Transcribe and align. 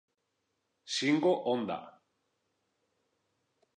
Shingo 0.93 1.31
Honda 1.45 1.77